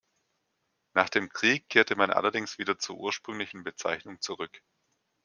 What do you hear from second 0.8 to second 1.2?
Nach